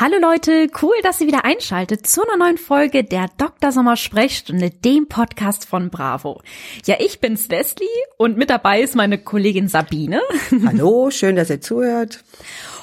Hallo 0.00 0.16
Leute, 0.18 0.68
cool, 0.80 0.94
dass 1.02 1.20
ihr 1.20 1.26
wieder 1.26 1.44
einschaltet 1.44 2.06
zu 2.06 2.22
einer 2.22 2.38
neuen 2.38 2.56
Folge 2.56 3.04
der 3.04 3.26
Dr. 3.36 3.70
Sommer 3.70 3.96
Sprechstunde, 3.96 4.70
dem 4.70 5.08
Podcast 5.08 5.66
von 5.66 5.90
Bravo. 5.90 6.40
Ja, 6.86 6.96
ich 7.00 7.20
bin's 7.20 7.48
Leslie 7.48 7.86
und 8.16 8.38
mit 8.38 8.48
dabei 8.48 8.80
ist 8.80 8.96
meine 8.96 9.18
Kollegin 9.18 9.68
Sabine. 9.68 10.22
Hallo, 10.66 11.10
schön, 11.10 11.36
dass 11.36 11.50
ihr 11.50 11.60
zuhört. 11.60 12.24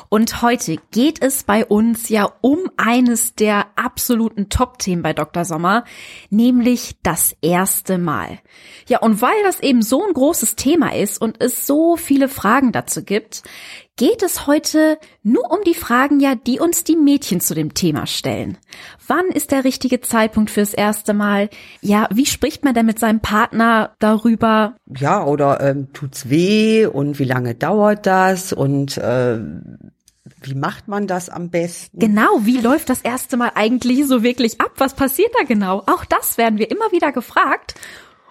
Und 0.09 0.43
heute 0.43 0.77
geht 0.91 1.21
es 1.21 1.43
bei 1.43 1.65
uns 1.65 2.07
ja 2.09 2.29
um 2.41 2.69
eines 2.77 3.33
der 3.33 3.65
absoluten 3.75 4.49
Top-Themen 4.49 5.01
bei 5.01 5.13
Dr. 5.13 5.43
Sommer, 5.43 5.85
nämlich 6.29 6.97
das 7.01 7.35
erste 7.41 7.97
Mal. 7.97 8.39
Ja, 8.87 8.99
und 8.99 9.21
weil 9.21 9.43
das 9.43 9.59
eben 9.59 9.81
so 9.81 10.05
ein 10.05 10.13
großes 10.13 10.55
Thema 10.55 10.95
ist 10.95 11.19
und 11.19 11.41
es 11.41 11.65
so 11.65 11.97
viele 11.97 12.29
Fragen 12.29 12.71
dazu 12.71 13.03
gibt, 13.03 13.41
geht 13.97 14.23
es 14.23 14.47
heute 14.47 14.97
nur 15.23 15.51
um 15.51 15.59
die 15.65 15.73
Fragen 15.73 16.19
ja, 16.19 16.35
die 16.35 16.59
uns 16.59 16.83
die 16.83 16.95
Mädchen 16.95 17.41
zu 17.41 17.53
dem 17.53 17.73
Thema 17.73 18.05
stellen. 18.07 18.57
Wann 19.07 19.25
ist 19.27 19.51
der 19.51 19.63
richtige 19.63 19.99
Zeitpunkt 19.99 20.49
fürs 20.49 20.73
erste 20.73 21.13
Mal? 21.13 21.49
Ja, 21.81 22.07
wie 22.13 22.25
spricht 22.25 22.63
man 22.63 22.73
denn 22.73 22.85
mit 22.85 22.99
seinem 22.99 23.19
Partner 23.19 23.95
darüber? 23.99 24.75
Ja, 24.97 25.25
oder 25.25 25.59
ähm, 25.61 25.91
tut's 25.93 26.29
weh 26.29 26.85
und 26.85 27.19
wie 27.19 27.25
lange 27.25 27.55
dauert 27.55 28.05
das 28.05 28.53
und 28.53 28.97
äh, 28.97 29.39
wie 30.41 30.53
macht 30.53 30.87
man 30.87 31.07
das 31.07 31.29
am 31.29 31.49
besten? 31.49 31.99
Genau, 31.99 32.41
wie 32.41 32.59
läuft 32.59 32.89
das 32.89 33.01
erste 33.01 33.37
Mal 33.37 33.51
eigentlich 33.55 34.05
so 34.07 34.21
wirklich 34.23 34.61
ab? 34.61 34.71
Was 34.77 34.93
passiert 34.93 35.31
da 35.37 35.45
genau? 35.45 35.83
Auch 35.87 36.05
das 36.05 36.37
werden 36.37 36.59
wir 36.59 36.69
immer 36.69 36.91
wieder 36.91 37.11
gefragt. 37.11 37.75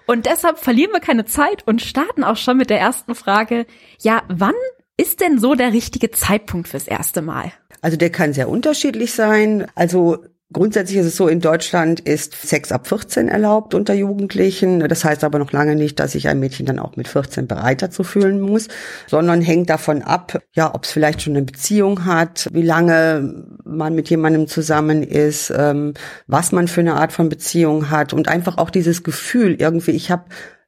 Und 0.05 0.25
deshalb 0.25 0.57
verlieren 0.59 0.93
wir 0.93 1.01
keine 1.01 1.25
Zeit 1.25 1.67
und 1.67 1.81
starten 1.81 2.23
auch 2.23 2.37
schon 2.37 2.55
mit 2.55 2.69
der 2.69 2.79
ersten 2.79 3.13
Frage. 3.13 3.65
Ja, 3.99 4.23
wann 4.29 4.53
ist 4.97 5.21
denn 5.21 5.39
so 5.39 5.55
der 5.55 5.73
richtige 5.73 6.11
Zeitpunkt 6.11 6.67
fürs 6.67 6.87
erste 6.87 7.21
Mal? 7.21 7.51
Also 7.81 7.97
der 7.97 8.09
kann 8.09 8.33
sehr 8.33 8.49
unterschiedlich 8.49 9.13
sein. 9.13 9.67
Also 9.75 10.23
Grundsätzlich 10.53 10.99
ist 10.99 11.07
es 11.07 11.17
so, 11.17 11.27
in 11.27 11.41
Deutschland 11.41 11.99
ist 11.99 12.33
Sex 12.33 12.71
ab 12.71 12.87
14 12.87 13.27
erlaubt 13.27 13.73
unter 13.73 13.93
Jugendlichen. 13.93 14.79
Das 14.79 15.03
heißt 15.03 15.25
aber 15.25 15.39
noch 15.39 15.51
lange 15.51 15.75
nicht, 15.75 15.99
dass 15.99 16.13
sich 16.13 16.29
ein 16.29 16.39
Mädchen 16.39 16.65
dann 16.65 16.79
auch 16.79 16.95
mit 16.95 17.09
14 17.09 17.47
bereit 17.47 17.81
dazu 17.81 18.05
fühlen 18.05 18.39
muss, 18.39 18.69
sondern 19.07 19.41
hängt 19.41 19.69
davon 19.69 20.03
ab, 20.03 20.41
ja, 20.53 20.73
ob 20.73 20.85
es 20.85 20.91
vielleicht 20.91 21.21
schon 21.21 21.35
eine 21.35 21.43
Beziehung 21.43 22.05
hat, 22.05 22.47
wie 22.53 22.61
lange 22.61 23.45
man 23.65 23.93
mit 23.93 24.09
jemandem 24.09 24.47
zusammen 24.47 25.03
ist, 25.03 25.51
ähm, 25.53 25.95
was 26.27 26.53
man 26.53 26.69
für 26.69 26.79
eine 26.79 26.95
Art 26.95 27.11
von 27.11 27.27
Beziehung 27.27 27.89
hat 27.89 28.13
und 28.13 28.29
einfach 28.29 28.57
auch 28.57 28.69
dieses 28.69 29.03
Gefühl 29.03 29.55
irgendwie, 29.59 29.91
ich 29.91 30.11
habe 30.11 30.23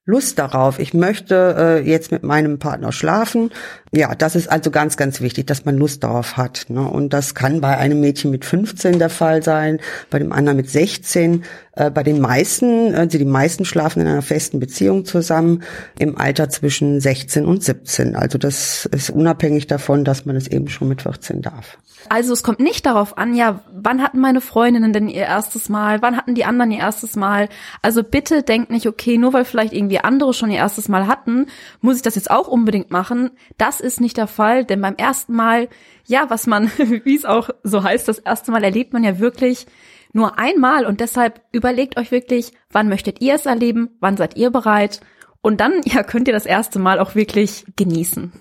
Lust 0.09 0.39
darauf. 0.39 0.79
Ich 0.79 0.95
möchte 0.95 1.55
äh, 1.57 1.87
jetzt 1.87 2.11
mit 2.11 2.23
meinem 2.23 2.57
Partner 2.57 2.91
schlafen. 2.91 3.51
Ja, 3.91 4.15
das 4.15 4.35
ist 4.35 4.51
also 4.51 4.71
ganz, 4.71 4.97
ganz 4.97 5.21
wichtig, 5.21 5.45
dass 5.45 5.65
man 5.65 5.77
Lust 5.77 6.03
darauf 6.03 6.35
hat. 6.35 6.65
Ne? 6.69 6.81
Und 6.81 7.13
das 7.13 7.35
kann 7.35 7.61
bei 7.61 7.77
einem 7.77 7.99
Mädchen 7.99 8.31
mit 8.31 8.43
15 8.43 8.97
der 8.97 9.09
Fall 9.09 9.43
sein, 9.43 9.79
bei 10.09 10.17
dem 10.17 10.31
anderen 10.31 10.57
mit 10.57 10.67
16. 10.67 11.43
Äh, 11.79 11.91
bei 11.91 12.03
den 12.03 12.19
meisten, 12.19 12.93
also 12.93 13.17
die 13.17 13.23
meisten 13.23 13.63
schlafen 13.63 14.01
in 14.01 14.07
einer 14.07 14.21
festen 14.21 14.59
Beziehung 14.59 15.05
zusammen 15.05 15.63
im 15.97 16.17
Alter 16.17 16.49
zwischen 16.49 16.99
16 16.99 17.45
und 17.45 17.63
17. 17.63 18.17
Also 18.17 18.37
das 18.37 18.85
ist 18.87 19.09
unabhängig 19.09 19.67
davon, 19.67 20.03
dass 20.03 20.25
man 20.25 20.35
es 20.35 20.47
eben 20.47 20.67
schon 20.67 20.89
mit 20.89 21.03
14 21.03 21.41
darf. 21.41 21.77
Also 22.09 22.33
es 22.33 22.43
kommt 22.43 22.59
nicht 22.59 22.85
darauf 22.85 23.17
an, 23.17 23.33
ja, 23.33 23.61
wann 23.73 24.01
hatten 24.01 24.19
meine 24.19 24.41
Freundinnen 24.41 24.91
denn 24.91 25.07
ihr 25.07 25.21
erstes 25.21 25.69
Mal, 25.69 26.01
wann 26.01 26.17
hatten 26.17 26.35
die 26.35 26.43
anderen 26.43 26.71
ihr 26.71 26.79
erstes 26.79 27.15
Mal. 27.15 27.47
Also 27.81 28.03
bitte 28.03 28.43
denkt 28.43 28.71
nicht, 28.71 28.87
okay, 28.87 29.17
nur 29.17 29.31
weil 29.31 29.45
vielleicht 29.45 29.73
irgendwie 29.73 29.99
andere 29.99 30.33
schon 30.33 30.51
ihr 30.51 30.57
erstes 30.57 30.89
Mal 30.89 31.07
hatten, 31.07 31.47
muss 31.79 31.95
ich 31.95 32.01
das 32.01 32.15
jetzt 32.15 32.29
auch 32.29 32.49
unbedingt 32.49 32.91
machen. 32.91 33.31
Das 33.57 33.79
ist 33.79 34.01
nicht 34.01 34.17
der 34.17 34.27
Fall, 34.27 34.65
denn 34.65 34.81
beim 34.81 34.95
ersten 34.95 35.33
Mal, 35.33 35.69
ja, 36.07 36.29
was 36.29 36.45
man, 36.45 36.69
wie 37.05 37.15
es 37.15 37.23
auch 37.23 37.49
so 37.63 37.83
heißt, 37.83 38.05
das 38.07 38.19
erste 38.19 38.51
Mal 38.51 38.65
erlebt 38.65 38.91
man 38.91 39.05
ja 39.05 39.19
wirklich 39.19 39.65
nur 40.13 40.39
einmal 40.39 40.85
und 40.85 40.99
deshalb 40.99 41.41
überlegt 41.51 41.97
euch 41.97 42.11
wirklich, 42.11 42.51
wann 42.71 42.89
möchtet 42.89 43.21
ihr 43.21 43.35
es 43.35 43.45
erleben, 43.45 43.89
wann 43.99 44.17
seid 44.17 44.37
ihr 44.37 44.49
bereit 44.49 45.01
und 45.41 45.61
dann 45.61 45.81
ja 45.85 46.03
könnt 46.03 46.27
ihr 46.27 46.33
das 46.33 46.45
erste 46.45 46.79
Mal 46.79 46.99
auch 46.99 47.15
wirklich 47.15 47.65
genießen. 47.75 48.31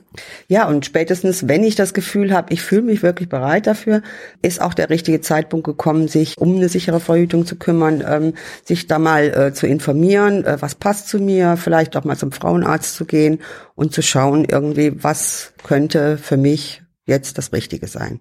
Ja, 0.48 0.66
und 0.66 0.84
spätestens, 0.84 1.46
wenn 1.46 1.62
ich 1.62 1.76
das 1.76 1.94
Gefühl 1.94 2.32
habe, 2.32 2.52
ich 2.52 2.62
fühle 2.62 2.82
mich 2.82 3.02
wirklich 3.02 3.28
bereit 3.28 3.66
dafür, 3.66 4.02
ist 4.42 4.60
auch 4.60 4.74
der 4.74 4.90
richtige 4.90 5.20
Zeitpunkt 5.20 5.64
gekommen, 5.64 6.08
sich 6.08 6.36
um 6.38 6.56
eine 6.56 6.68
sichere 6.68 6.98
Verhütung 6.98 7.46
zu 7.46 7.56
kümmern, 7.56 8.02
ähm, 8.06 8.34
sich 8.64 8.88
da 8.88 8.98
mal 8.98 9.28
äh, 9.28 9.52
zu 9.52 9.66
informieren, 9.68 10.44
äh, 10.44 10.60
was 10.60 10.74
passt 10.74 11.08
zu 11.08 11.20
mir, 11.20 11.56
vielleicht 11.56 11.96
auch 11.96 12.04
mal 12.04 12.16
zum 12.16 12.32
Frauenarzt 12.32 12.96
zu 12.96 13.04
gehen 13.04 13.40
und 13.76 13.92
zu 13.92 14.02
schauen, 14.02 14.44
irgendwie, 14.44 15.02
was 15.02 15.52
könnte 15.62 16.18
für 16.18 16.36
mich 16.36 16.82
jetzt 17.06 17.38
das 17.38 17.52
Richtige 17.52 17.86
sein. 17.86 18.20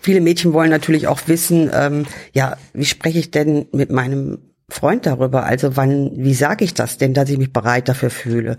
Viele 0.00 0.20
Mädchen 0.20 0.52
wollen 0.52 0.70
natürlich 0.70 1.06
auch 1.06 1.20
wissen, 1.26 1.70
ähm, 1.72 2.06
ja, 2.32 2.56
wie 2.72 2.84
spreche 2.84 3.18
ich 3.18 3.30
denn 3.30 3.66
mit 3.72 3.90
meinem 3.90 4.38
Freund 4.68 5.06
darüber? 5.06 5.44
Also 5.44 5.76
wann, 5.76 6.12
wie 6.16 6.34
sage 6.34 6.64
ich 6.64 6.74
das 6.74 6.98
denn, 6.98 7.14
dass 7.14 7.28
ich 7.28 7.38
mich 7.38 7.52
bereit 7.52 7.88
dafür 7.88 8.10
fühle? 8.10 8.56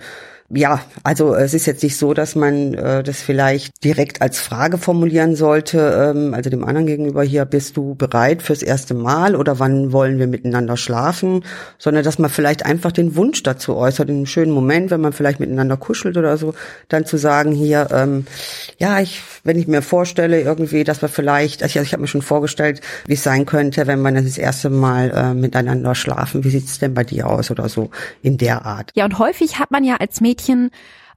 Ja, 0.50 0.82
also 1.04 1.36
es 1.36 1.54
ist 1.54 1.66
jetzt 1.66 1.84
nicht 1.84 1.98
so, 1.98 2.14
dass 2.14 2.36
man 2.36 2.74
äh, 2.74 3.04
das 3.04 3.22
vielleicht 3.22 3.84
direkt 3.84 4.22
als 4.22 4.40
Frage 4.40 4.78
formulieren 4.78 5.36
sollte, 5.36 6.14
ähm, 6.16 6.34
also 6.34 6.50
dem 6.50 6.64
anderen 6.64 6.86
gegenüber 6.86 7.24
hier, 7.24 7.46
bist 7.46 7.76
du 7.78 7.96
bereit 7.96 8.44
fürs 8.44 8.62
erste 8.62 8.94
Mal 8.94 9.36
oder 9.36 9.60
wann 9.60 9.92
wollen 9.92 10.20
wir 10.20 10.28
miteinander 10.28 10.78
schlafen, 10.78 11.44
sondern 11.80 12.04
dass 12.04 12.20
man 12.20 12.30
vielleicht 12.30 12.66
einfach 12.66 12.92
den 12.92 13.16
Wunsch 13.16 13.42
dazu 13.44 13.76
äußert, 13.76 14.10
in 14.10 14.18
einem 14.18 14.26
schönen 14.26 14.52
Moment, 14.52 14.92
wenn 14.92 15.02
man 15.02 15.14
vielleicht 15.14 15.40
miteinander 15.40 15.78
kuschelt 15.78 16.18
oder 16.18 16.38
so, 16.38 16.54
dann 16.88 17.06
zu 17.06 17.18
sagen 17.18 17.52
hier, 17.52 17.88
ähm, 17.92 18.28
ja, 18.78 19.00
ich, 19.00 19.22
wenn 19.44 19.58
ich 19.58 19.68
mir 19.68 19.82
vorstelle 19.82 20.42
irgendwie, 20.42 20.84
dass 20.84 21.02
wir 21.02 21.10
vielleicht, 21.10 21.64
also 21.64 21.80
ich, 21.80 21.88
ich 21.88 21.94
habe 21.94 22.02
mir 22.02 22.08
schon 22.08 22.22
vorgestellt, 22.22 22.82
wie 23.08 23.14
es 23.14 23.24
sein 23.24 23.46
könnte, 23.46 23.88
wenn 23.88 24.02
man 24.02 24.16
das 24.16 24.38
erste 24.38 24.70
Mal 24.70 25.12
äh, 25.12 25.34
miteinander 25.34 25.96
schlafen, 25.96 26.44
wie 26.44 26.50
sieht's 26.50 26.80
denn 26.80 26.94
bei 26.94 27.04
dir 27.04 27.28
aus 27.28 27.50
oder 27.50 27.70
so 27.70 27.90
in 28.22 28.38
der 28.38 28.66
Art. 28.66 28.92
Ja, 28.94 29.06
und 29.06 29.18
häufig 29.18 29.58
hat 29.58 29.72
man 29.72 29.84
ja 29.84 29.96
als 29.96 30.22
Mädchen 30.22 30.43
Mädchen 30.44 30.72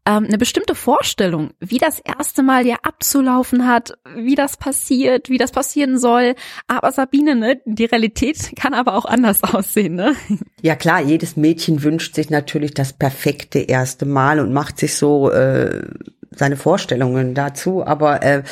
ähm, 0.09 0.25
eine 0.25 0.39
bestimmte 0.39 0.77
Vorstellung, 0.77 1.51
wie 1.59 1.79
das 1.79 1.99
erste 1.99 2.45
Mal 2.45 2.65
ja 2.65 2.77
abzulaufen 2.83 3.67
hat, 3.67 3.99
wie 4.15 4.37
das 4.37 4.57
passiert, 4.57 5.29
wie 5.29 5.39
das 5.39 5.51
passieren 5.51 5.99
soll. 5.99 6.37
Aber 6.69 6.93
Sabine, 6.93 7.35
ne, 7.35 7.61
die 7.65 7.87
Realität 7.87 8.53
kann 8.57 8.73
aber 8.73 8.95
auch 8.95 9.05
anders 9.05 9.43
aussehen, 9.55 9.97
ne? 9.97 10.15
Ja 10.63 10.77
klar, 10.77 11.03
jedes 11.03 11.37
Mädchen 11.37 11.83
wünscht 11.83 12.15
sich 12.15 12.31
natürlich 12.31 12.73
das 12.73 12.93
perfekte 12.93 13.59
erste 13.59 14.07
Mal 14.07 14.39
und 14.39 14.53
macht 14.53 14.79
sich 14.79 14.95
so 14.95 15.31
äh, 15.31 15.83
seine 16.31 16.57
Vorstellungen 16.57 17.35
dazu. 17.35 17.85
Aber 17.85 18.23
äh, 18.23 18.45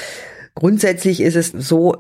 grundsätzlich 0.57 1.21
ist 1.21 1.37
es 1.37 1.49
so, 1.49 1.97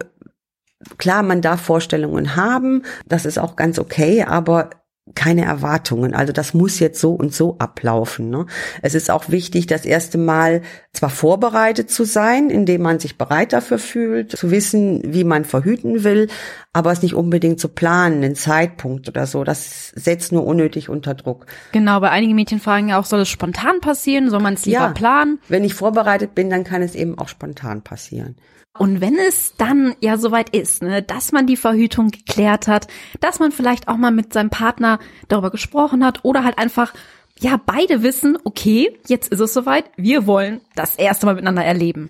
klar, 0.98 1.22
man 1.22 1.42
darf 1.42 1.60
Vorstellungen 1.60 2.34
haben, 2.34 2.82
das 3.06 3.24
ist 3.24 3.38
auch 3.38 3.54
ganz 3.54 3.78
okay, 3.78 4.24
aber 4.24 4.70
keine 5.15 5.44
Erwartungen. 5.44 6.15
Also 6.15 6.32
das 6.32 6.54
muss 6.54 6.78
jetzt 6.81 6.98
so 6.98 7.12
und 7.12 7.34
so 7.34 7.56
ablaufen. 7.59 8.30
Ne? 8.30 8.47
Es 8.80 8.95
ist 8.95 9.10
auch 9.10 9.28
wichtig, 9.28 9.66
das 9.66 9.84
erste 9.84 10.16
Mal 10.16 10.62
zwar 10.95 11.10
vorbereitet 11.10 11.91
zu 11.91 12.04
sein, 12.04 12.48
indem 12.48 12.80
man 12.80 12.98
sich 12.98 13.18
bereit 13.18 13.53
dafür 13.53 13.78
fühlt, 13.78 14.33
zu 14.33 14.51
wissen, 14.51 15.03
wie 15.04 15.24
man 15.24 15.45
verhüten 15.45 16.04
will, 16.04 16.28
aber 16.72 16.91
es 16.91 17.03
nicht 17.03 17.15
unbedingt 17.15 17.60
zu 17.60 17.68
planen, 17.68 18.22
den 18.22 18.34
Zeitpunkt 18.34 19.06
oder 19.06 19.27
so. 19.27 19.45
Das 19.45 19.91
setzt 19.91 20.33
nur 20.33 20.47
unnötig 20.47 20.89
unter 20.89 21.12
Druck. 21.12 21.45
Genau, 21.72 22.01
bei 22.01 22.09
einigen 22.09 22.34
Mädchen 22.34 22.60
fragen 22.60 22.89
ja 22.89 22.98
auch, 22.98 23.04
soll 23.04 23.21
es 23.21 23.28
spontan 23.28 23.80
passieren, 23.80 24.30
soll 24.30 24.41
man 24.41 24.54
es 24.54 24.65
lieber 24.65 24.78
ja, 24.78 24.89
planen? 24.89 25.39
Wenn 25.48 25.65
ich 25.65 25.74
vorbereitet 25.74 26.34
bin, 26.34 26.48
dann 26.48 26.65
kann 26.65 26.80
es 26.80 26.95
eben 26.95 27.18
auch 27.18 27.28
spontan 27.28 27.83
passieren. 27.83 28.36
Und 28.77 29.01
wenn 29.01 29.16
es 29.16 29.54
dann 29.56 29.95
ja 30.01 30.18
soweit 30.18 30.51
ist, 30.51 30.83
ne, 30.83 31.01
dass 31.01 31.30
man 31.30 31.47
die 31.47 31.56
Verhütung 31.56 32.10
geklärt 32.10 32.66
hat, 32.66 32.89
dass 33.21 33.39
man 33.39 33.53
vielleicht 33.53 33.86
auch 33.86 33.97
mal 33.97 34.10
mit 34.10 34.33
seinem 34.33 34.51
Partner 34.51 34.93
darüber 35.28 35.50
gesprochen 35.50 36.04
hat 36.04 36.24
oder 36.24 36.44
halt 36.44 36.58
einfach 36.58 36.92
ja, 37.41 37.60
beide 37.64 38.02
wissen, 38.02 38.38
okay, 38.44 38.96
jetzt 39.08 39.32
ist 39.32 39.41
es 39.41 39.52
soweit, 39.52 39.86
wir 39.96 40.26
wollen 40.26 40.60
das 40.76 40.94
erste 40.94 41.26
Mal 41.26 41.34
miteinander 41.34 41.64
erleben. 41.64 42.08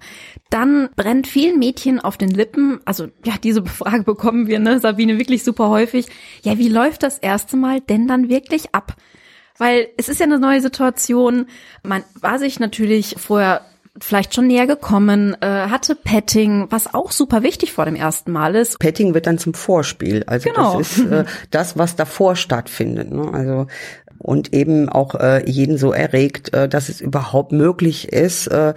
Dann 0.50 0.90
brennt 0.96 1.26
vielen 1.26 1.58
Mädchen 1.58 1.98
auf 1.98 2.18
den 2.18 2.28
Lippen, 2.28 2.80
also 2.84 3.08
ja, 3.24 3.34
diese 3.42 3.64
Frage 3.64 4.02
bekommen 4.04 4.46
wir, 4.46 4.58
ne, 4.58 4.80
Sabine, 4.80 5.18
wirklich 5.18 5.42
super 5.42 5.70
häufig. 5.70 6.08
Ja, 6.42 6.58
wie 6.58 6.68
läuft 6.68 7.02
das 7.02 7.18
erste 7.18 7.56
Mal 7.56 7.80
denn 7.80 8.06
dann 8.06 8.28
wirklich 8.28 8.74
ab? 8.74 8.96
Weil 9.56 9.88
es 9.96 10.08
ist 10.08 10.20
ja 10.20 10.26
eine 10.26 10.38
neue 10.38 10.60
Situation. 10.60 11.46
Man 11.82 12.02
war 12.20 12.38
sich 12.38 12.58
natürlich 12.58 13.14
vorher 13.18 13.64
vielleicht 14.00 14.34
schon 14.34 14.46
näher 14.46 14.66
gekommen, 14.66 15.36
äh, 15.40 15.46
hatte 15.46 15.94
Petting, 15.94 16.66
was 16.70 16.92
auch 16.94 17.12
super 17.12 17.42
wichtig 17.42 17.72
vor 17.72 17.84
dem 17.84 17.94
ersten 17.94 18.32
Mal 18.32 18.56
ist. 18.56 18.78
Petting 18.78 19.14
wird 19.14 19.26
dann 19.26 19.38
zum 19.38 19.54
Vorspiel. 19.54 20.24
Also 20.26 20.50
genau. 20.50 20.78
das 20.78 20.98
ist 20.98 21.06
äh, 21.06 21.24
das, 21.50 21.78
was 21.78 21.96
davor 21.96 22.36
stattfindet. 22.36 23.12
Ne? 23.12 23.30
Also 23.32 23.66
und 24.18 24.54
eben 24.54 24.88
auch 24.88 25.14
äh, 25.14 25.48
jeden 25.48 25.76
so 25.76 25.92
erregt, 25.92 26.54
äh, 26.54 26.68
dass 26.68 26.88
es 26.88 27.00
überhaupt 27.00 27.52
möglich 27.52 28.12
ist, 28.12 28.46
äh, 28.46 28.74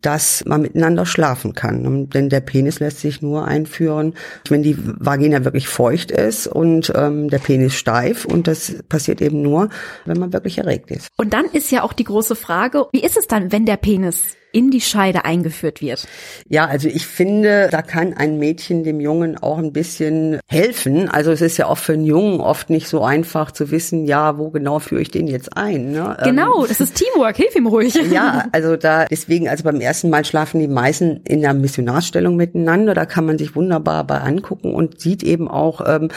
dass 0.00 0.44
man 0.44 0.62
miteinander 0.62 1.06
schlafen 1.06 1.54
kann. 1.54 2.10
Denn 2.10 2.28
der 2.28 2.40
Penis 2.40 2.78
lässt 2.78 3.00
sich 3.00 3.22
nur 3.22 3.46
einführen, 3.46 4.14
wenn 4.48 4.62
die 4.62 4.76
Vagina 4.78 5.44
wirklich 5.44 5.66
feucht 5.66 6.10
ist 6.10 6.46
und 6.46 6.92
ähm, 6.94 7.30
der 7.30 7.38
Penis 7.38 7.74
steif. 7.74 8.26
Und 8.26 8.46
das 8.46 8.74
passiert 8.88 9.22
eben 9.22 9.40
nur, 9.40 9.70
wenn 10.04 10.18
man 10.18 10.32
wirklich 10.32 10.58
erregt 10.58 10.90
ist. 10.90 11.08
Und 11.16 11.32
dann 11.32 11.46
ist 11.46 11.70
ja 11.70 11.82
auch 11.82 11.94
die 11.94 12.04
große 12.04 12.36
Frage, 12.36 12.86
wie 12.92 13.02
ist 13.02 13.16
es 13.16 13.26
dann, 13.26 13.50
wenn 13.50 13.64
der 13.64 13.78
Penis 13.78 14.36
in 14.54 14.70
die 14.70 14.80
Scheide 14.80 15.24
eingeführt 15.24 15.82
wird. 15.82 16.06
Ja, 16.48 16.66
also 16.66 16.88
ich 16.88 17.06
finde, 17.06 17.68
da 17.70 17.82
kann 17.82 18.14
ein 18.14 18.38
Mädchen 18.38 18.84
dem 18.84 19.00
Jungen 19.00 19.36
auch 19.36 19.58
ein 19.58 19.72
bisschen 19.72 20.38
helfen. 20.48 21.08
Also 21.08 21.32
es 21.32 21.40
ist 21.40 21.56
ja 21.56 21.66
auch 21.66 21.78
für 21.78 21.94
einen 21.94 22.04
Jungen 22.04 22.40
oft 22.40 22.70
nicht 22.70 22.88
so 22.88 23.02
einfach 23.02 23.50
zu 23.50 23.72
wissen, 23.72 24.04
ja, 24.04 24.38
wo 24.38 24.50
genau 24.50 24.78
führe 24.78 25.02
ich 25.02 25.10
den 25.10 25.26
jetzt 25.26 25.56
ein. 25.56 25.90
Ne? 25.90 26.16
Genau, 26.22 26.62
ähm, 26.62 26.68
das 26.68 26.80
ist 26.80 26.94
Teamwork, 26.94 27.36
hilf 27.36 27.56
ihm 27.56 27.66
ruhig. 27.66 27.94
Ja, 28.12 28.46
also 28.52 28.76
da 28.76 29.06
deswegen, 29.06 29.48
also 29.48 29.64
beim 29.64 29.80
ersten 29.80 30.08
Mal 30.08 30.24
schlafen 30.24 30.60
die 30.60 30.68
meisten 30.68 31.22
in 31.26 31.40
der 31.40 31.52
Missionarstellung 31.52 32.36
miteinander. 32.36 32.94
Da 32.94 33.06
kann 33.06 33.26
man 33.26 33.38
sich 33.38 33.56
wunderbar 33.56 34.04
bei 34.04 34.18
angucken 34.18 34.72
und 34.72 35.00
sieht 35.00 35.24
eben 35.24 35.48
auch, 35.48 35.80
ähm, 35.84 36.10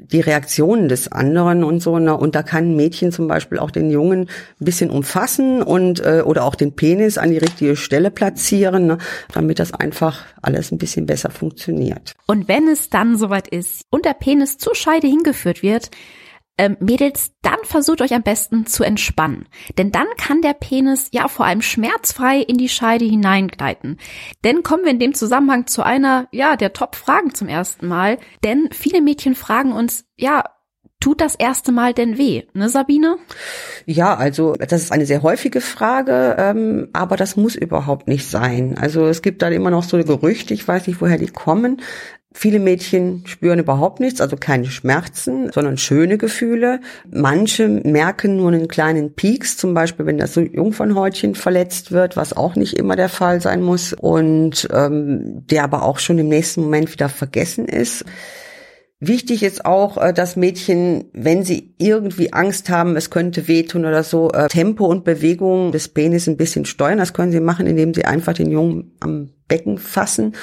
die 0.00 0.20
Reaktionen 0.20 0.88
des 0.88 1.10
anderen 1.10 1.64
und 1.64 1.80
so. 1.80 1.98
Ne? 1.98 2.16
Und 2.16 2.34
da 2.34 2.42
kann 2.42 2.70
ein 2.70 2.76
Mädchen 2.76 3.12
zum 3.12 3.28
Beispiel 3.28 3.58
auch 3.58 3.70
den 3.70 3.90
Jungen 3.90 4.22
ein 4.22 4.64
bisschen 4.64 4.90
umfassen 4.90 5.62
und 5.62 6.00
äh, 6.04 6.22
oder 6.24 6.44
auch 6.44 6.54
den 6.54 6.74
Penis 6.74 7.18
an 7.18 7.30
die 7.30 7.38
richtige 7.38 7.76
Stelle 7.76 8.10
platzieren, 8.10 8.86
ne? 8.86 8.98
damit 9.32 9.58
das 9.58 9.72
einfach 9.74 10.24
alles 10.42 10.72
ein 10.72 10.78
bisschen 10.78 11.06
besser 11.06 11.30
funktioniert. 11.30 12.14
Und 12.26 12.48
wenn 12.48 12.68
es 12.68 12.90
dann 12.90 13.16
soweit 13.16 13.48
ist 13.48 13.84
und 13.90 14.04
der 14.04 14.14
Penis 14.14 14.58
zur 14.58 14.74
Scheide 14.74 15.06
hingeführt 15.06 15.62
wird, 15.62 15.90
ähm, 16.60 16.76
Mädels, 16.78 17.32
dann 17.40 17.56
versucht 17.64 18.02
euch 18.02 18.12
am 18.12 18.22
besten 18.22 18.66
zu 18.66 18.84
entspannen. 18.84 19.48
Denn 19.78 19.92
dann 19.92 20.06
kann 20.18 20.42
der 20.42 20.52
Penis 20.52 21.08
ja 21.10 21.26
vor 21.28 21.46
allem 21.46 21.62
schmerzfrei 21.62 22.38
in 22.38 22.58
die 22.58 22.68
Scheide 22.68 23.06
hineingleiten. 23.06 23.96
Denn 24.44 24.62
kommen 24.62 24.84
wir 24.84 24.90
in 24.90 24.98
dem 24.98 25.14
Zusammenhang 25.14 25.66
zu 25.66 25.82
einer, 25.82 26.28
ja, 26.32 26.56
der 26.56 26.74
Top-Fragen 26.74 27.34
zum 27.34 27.48
ersten 27.48 27.88
Mal. 27.88 28.18
Denn 28.44 28.68
viele 28.72 29.00
Mädchen 29.00 29.34
fragen 29.34 29.72
uns, 29.72 30.04
ja, 30.18 30.44
Tut 31.02 31.22
das 31.22 31.34
erste 31.34 31.72
Mal 31.72 31.94
denn 31.94 32.18
weh, 32.18 32.42
ne 32.52 32.68
Sabine? 32.68 33.16
Ja, 33.86 34.14
also 34.16 34.52
das 34.52 34.82
ist 34.82 34.92
eine 34.92 35.06
sehr 35.06 35.22
häufige 35.22 35.62
Frage, 35.62 36.36
ähm, 36.38 36.88
aber 36.92 37.16
das 37.16 37.38
muss 37.38 37.54
überhaupt 37.54 38.06
nicht 38.06 38.28
sein. 38.28 38.76
Also 38.76 39.06
es 39.06 39.22
gibt 39.22 39.40
dann 39.40 39.54
immer 39.54 39.70
noch 39.70 39.82
so 39.82 39.96
Gerüchte, 39.96 40.52
ich 40.52 40.68
weiß 40.68 40.88
nicht, 40.88 41.00
woher 41.00 41.16
die 41.16 41.28
kommen, 41.28 41.80
Viele 42.32 42.60
Mädchen 42.60 43.24
spüren 43.26 43.58
überhaupt 43.58 43.98
nichts, 43.98 44.20
also 44.20 44.36
keine 44.36 44.66
Schmerzen, 44.66 45.50
sondern 45.52 45.76
schöne 45.78 46.16
Gefühle. 46.16 46.80
Manche 47.10 47.68
merken 47.68 48.36
nur 48.36 48.52
einen 48.52 48.68
kleinen 48.68 49.14
Pieks, 49.14 49.56
zum 49.56 49.74
Beispiel 49.74 50.06
wenn 50.06 50.16
das 50.16 50.36
Jungfernhäutchen 50.36 51.34
verletzt 51.34 51.90
wird, 51.90 52.16
was 52.16 52.32
auch 52.32 52.54
nicht 52.54 52.78
immer 52.78 52.94
der 52.94 53.08
Fall 53.08 53.40
sein 53.40 53.62
muss 53.62 53.92
und 53.92 54.68
ähm, 54.72 55.44
der 55.50 55.64
aber 55.64 55.82
auch 55.82 55.98
schon 55.98 56.18
im 56.18 56.28
nächsten 56.28 56.62
Moment 56.62 56.92
wieder 56.92 57.08
vergessen 57.08 57.66
ist. 57.66 58.04
Wichtig 59.00 59.42
ist 59.42 59.64
auch, 59.64 59.96
äh, 59.96 60.12
dass 60.12 60.36
Mädchen, 60.36 61.06
wenn 61.12 61.42
sie 61.42 61.74
irgendwie 61.78 62.32
Angst 62.32 62.70
haben, 62.70 62.94
es 62.94 63.10
könnte 63.10 63.48
wehtun 63.48 63.86
oder 63.86 64.04
so, 64.04 64.30
äh, 64.30 64.46
Tempo 64.46 64.86
und 64.86 65.02
Bewegung 65.02 65.72
des 65.72 65.88
Penis 65.88 66.28
ein 66.28 66.36
bisschen 66.36 66.64
steuern. 66.64 66.98
Das 66.98 67.12
können 67.12 67.32
sie 67.32 67.40
machen, 67.40 67.66
indem 67.66 67.92
sie 67.92 68.04
einfach 68.04 68.34
den 68.34 68.50
Jungen 68.52 68.92
am 69.00 69.30
Becken 69.48 69.78
fassen 69.78 70.34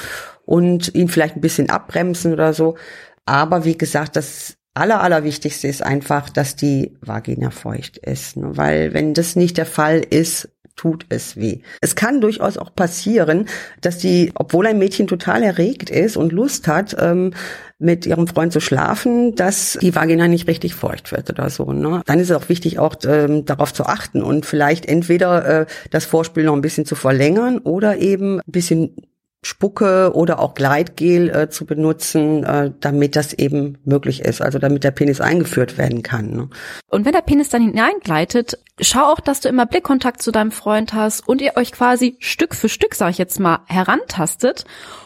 und 0.47 0.95
ihn 0.95 1.09
vielleicht 1.09 1.35
ein 1.35 1.41
bisschen 1.41 1.69
abbremsen 1.69 2.33
oder 2.33 2.53
so. 2.53 2.75
Aber 3.25 3.65
wie 3.65 3.77
gesagt, 3.77 4.15
das 4.15 4.55
aller, 4.73 5.01
allerwichtigste 5.01 5.67
ist 5.67 5.83
einfach, 5.83 6.29
dass 6.29 6.55
die 6.55 6.97
Vagina 7.01 7.51
feucht 7.51 7.97
ist. 7.97 8.38
Ne? 8.38 8.55
Weil 8.55 8.94
wenn 8.94 9.13
das 9.13 9.35
nicht 9.35 9.57
der 9.57 9.65
Fall 9.65 9.99
ist, 9.99 10.49
tut 10.77 11.05
es 11.09 11.35
weh. 11.35 11.61
Es 11.81 11.95
kann 11.95 12.21
durchaus 12.21 12.57
auch 12.57 12.73
passieren, 12.73 13.47
dass 13.81 13.97
die, 13.97 14.31
obwohl 14.35 14.67
ein 14.67 14.77
Mädchen 14.77 15.07
total 15.07 15.44
erregt 15.44 15.89
ist 15.89 16.15
und 16.15 16.31
Lust 16.31 16.67
hat, 16.67 16.95
ähm, 16.99 17.33
mit 17.79 18.05
ihrem 18.05 18.27
Freund 18.27 18.53
zu 18.53 18.59
schlafen, 18.59 19.35
dass 19.35 19.77
die 19.81 19.95
Vagina 19.95 20.27
nicht 20.27 20.47
richtig 20.47 20.75
feucht 20.75 21.11
wird 21.11 21.29
oder 21.29 21.49
so. 21.49 21.73
Ne? 21.73 22.01
Dann 22.05 22.19
ist 22.19 22.29
es 22.29 22.38
auch 22.38 22.47
wichtig, 22.47 22.79
auch 22.79 22.95
ähm, 23.05 23.44
darauf 23.44 23.73
zu 23.73 23.85
achten 23.85 24.23
und 24.23 24.45
vielleicht 24.45 24.85
entweder 24.85 25.61
äh, 25.61 25.65
das 25.89 26.05
Vorspiel 26.05 26.45
noch 26.45 26.53
ein 26.53 26.61
bisschen 26.61 26.85
zu 26.85 26.95
verlängern 26.95 27.57
oder 27.57 27.97
eben 27.97 28.39
ein 28.39 28.51
bisschen 28.51 28.95
Spucke 29.47 30.11
oder 30.13 30.39
auch 30.39 30.55
Gleitgel 30.55 31.29
äh, 31.29 31.49
zu 31.49 31.65
benutzen, 31.65 32.44
äh, 32.44 32.73
damit 32.81 33.15
das 33.15 33.31
eben 33.31 33.77
möglich 33.85 34.21
ist, 34.21 34.41
also 34.41 34.59
damit 34.59 34.83
der 34.83 34.91
Penis 34.91 35.21
eingeführt 35.21 35.77
werden 35.77 36.03
kann. 36.03 36.31
Ne? 36.31 36.49
Und 36.89 37.05
wenn 37.05 37.13
der 37.13 37.21
Penis 37.21 37.47
dann 37.47 37.61
hineingleitet, 37.61 38.59
schau 38.81 39.03
auch, 39.03 39.21
dass 39.21 39.39
du 39.39 39.47
immer 39.47 39.65
Blickkontakt 39.65 40.21
zu 40.21 40.31
deinem 40.31 40.51
Freund 40.51 40.94
hast 40.94 41.25
und 41.25 41.41
ihr 41.41 41.55
euch 41.55 41.71
quasi 41.71 42.17
Stück 42.19 42.55
für 42.55 42.67
Stück, 42.67 42.94
sag 42.94 43.11
ich 43.11 43.17
jetzt 43.17 43.39
mal, 43.39 43.59
herantastet. 43.67 44.65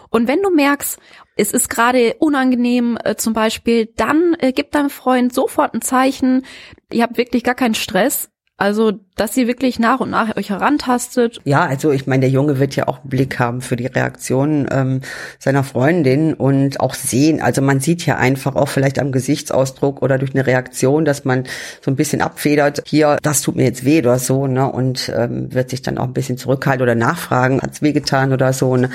Und 0.10 0.28
wenn 0.28 0.42
du 0.42 0.50
merkst, 0.50 1.00
es 1.36 1.54
ist 1.54 1.70
gerade 1.70 2.16
unangenehm 2.18 2.98
äh, 3.04 3.16
zum 3.16 3.34
Beispiel, 3.34 3.94
dann 3.96 4.36
äh, 4.40 4.54
gib 4.54 4.72
deinem 4.72 4.90
Freund 4.90 5.36
sofort 5.36 5.76
ein 5.76 5.84
Zeichen, 5.84 6.46
ihr 6.92 7.04
habt 7.04 7.18
wirklich 7.18 7.44
gar 7.44 7.56
keinen 7.56 7.76
Stress, 7.76 8.32
also, 8.62 8.92
dass 9.16 9.34
sie 9.34 9.48
wirklich 9.48 9.80
nach 9.80 10.02
und 10.02 10.12
nach 10.12 10.38
euch 10.38 10.52
herantastet. 10.52 11.42
Ja, 11.46 11.66
also 11.66 11.90
ich 11.90 12.06
meine, 12.06 12.22
der 12.22 12.30
Junge 12.30 12.60
wird 12.60 12.76
ja 12.76 12.88
auch 12.88 13.00
einen 13.00 13.10
Blick 13.10 13.40
haben 13.40 13.62
für 13.62 13.76
die 13.76 13.88
Reaktionen 13.88 14.68
ähm, 14.70 15.02
seiner 15.40 15.64
Freundin 15.64 16.36
und 16.36 16.80
auch 16.80 16.94
sehen. 16.94 17.42
Also 17.42 17.64
man 17.64 17.80
sieht 17.80 18.06
ja 18.06 18.18
einfach 18.18 18.56
auch 18.56 18.68
vielleicht 18.68 19.00
am 19.00 19.12
Gesichtsausdruck 19.12 20.04
oder 20.04 20.20
durch 20.20 20.36
eine 20.36 20.46
Reaktion, 20.46 21.06
dass 21.06 21.26
man 21.26 21.46
so 21.84 21.90
ein 21.90 21.96
bisschen 21.96 22.22
abfedert, 22.22 22.84
hier, 22.86 23.18
das 23.24 23.42
tut 23.42 23.56
mir 23.56 23.64
jetzt 23.64 23.84
weh 23.84 23.98
oder 23.98 24.20
so, 24.20 24.46
ne? 24.46 24.72
Und 24.72 25.12
ähm, 25.16 25.52
wird 25.52 25.72
sich 25.72 25.82
dann 25.82 25.98
auch 25.98 26.04
ein 26.06 26.14
bisschen 26.14 26.38
zurückhalten 26.38 26.84
oder 26.84 26.94
nachfragen, 26.94 27.62
hat's 27.64 27.82
wehgetan 27.82 28.32
oder 28.32 28.54
so. 28.54 28.78
Ne? 28.78 28.92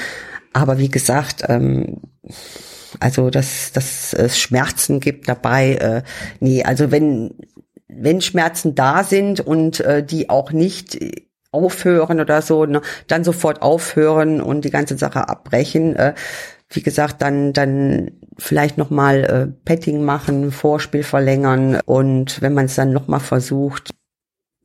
Aber 0.52 0.78
wie 0.78 0.90
gesagt, 0.90 1.42
ähm, 1.48 2.02
also 3.00 3.30
dass, 3.30 3.72
dass 3.72 4.12
es 4.12 4.38
Schmerzen 4.38 5.00
gibt 5.00 5.28
dabei, 5.28 5.72
äh, 5.74 6.02
nee, 6.38 6.62
also 6.62 6.92
wenn 6.92 7.34
wenn 7.88 8.20
Schmerzen 8.20 8.74
da 8.74 9.04
sind 9.04 9.40
und 9.40 9.80
äh, 9.80 10.04
die 10.04 10.30
auch 10.30 10.52
nicht 10.52 10.98
aufhören 11.52 12.20
oder 12.20 12.42
so, 12.42 12.66
ne, 12.66 12.82
dann 13.06 13.24
sofort 13.24 13.62
aufhören 13.62 14.40
und 14.40 14.64
die 14.64 14.70
ganze 14.70 14.98
Sache 14.98 15.28
abbrechen. 15.28 15.96
Äh, 15.96 16.14
wie 16.68 16.82
gesagt, 16.82 17.22
dann 17.22 17.52
dann 17.52 18.10
vielleicht 18.38 18.76
noch 18.76 18.90
mal 18.90 19.24
äh, 19.24 19.46
Petting 19.64 20.02
machen, 20.02 20.50
Vorspiel 20.50 21.04
verlängern 21.04 21.80
und 21.86 22.42
wenn 22.42 22.54
man 22.54 22.66
es 22.66 22.74
dann 22.74 22.92
noch 22.92 23.06
mal 23.06 23.20
versucht, 23.20 23.90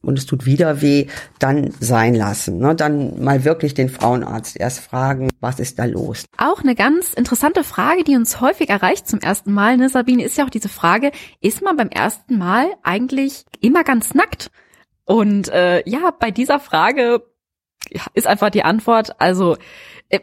und 0.01 0.17
es 0.17 0.25
tut 0.25 0.45
wieder 0.45 0.81
weh, 0.81 1.07
dann 1.39 1.73
sein 1.79 2.15
lassen. 2.15 2.59
Ne? 2.59 2.75
Dann 2.75 3.23
mal 3.23 3.43
wirklich 3.43 3.73
den 3.73 3.89
Frauenarzt 3.89 4.59
erst 4.59 4.79
fragen, 4.79 5.29
was 5.39 5.59
ist 5.59 5.79
da 5.79 5.85
los. 5.85 6.25
Auch 6.37 6.61
eine 6.61 6.75
ganz 6.75 7.13
interessante 7.13 7.63
Frage, 7.63 8.03
die 8.03 8.15
uns 8.15 8.41
häufig 8.41 8.69
erreicht 8.69 9.07
zum 9.07 9.19
ersten 9.19 9.53
Mal, 9.53 9.77
ne, 9.77 9.89
Sabine, 9.89 10.23
ist 10.23 10.37
ja 10.37 10.45
auch 10.45 10.49
diese 10.49 10.69
Frage, 10.69 11.11
ist 11.39 11.61
man 11.61 11.77
beim 11.77 11.89
ersten 11.89 12.37
Mal 12.37 12.67
eigentlich 12.83 13.45
immer 13.59 13.83
ganz 13.83 14.13
nackt? 14.13 14.51
Und 15.05 15.49
äh, 15.49 15.87
ja, 15.89 16.11
bei 16.17 16.31
dieser 16.31 16.59
Frage 16.59 17.23
ist 18.13 18.27
einfach 18.27 18.49
die 18.49 18.63
Antwort, 18.63 19.19
also 19.19 19.57
äh, 20.11 20.19